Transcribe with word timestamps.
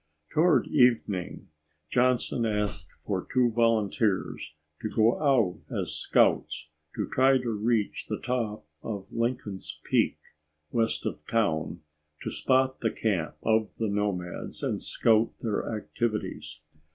Toward 0.33 0.65
evening, 0.65 1.49
Johnson 1.91 2.43
asked 2.43 2.91
for 2.97 3.27
two 3.31 3.51
volunteers 3.51 4.55
to 4.81 4.89
go 4.89 5.21
out 5.21 5.59
as 5.69 5.93
scouts 5.93 6.69
to 6.95 7.07
try 7.07 7.37
to 7.37 7.51
reach 7.51 8.07
the 8.09 8.17
top 8.17 8.65
of 8.81 9.05
Lincoln's 9.11 9.79
Peak, 9.83 10.17
west 10.71 11.05
of 11.05 11.27
town, 11.27 11.81
to 12.23 12.31
spot 12.31 12.79
the 12.79 12.89
camp 12.89 13.35
of 13.43 13.75
the 13.75 13.89
nomads 13.89 14.63
and 14.63 14.81
scout 14.81 15.33
their 15.39 15.71
activities. 15.71 16.61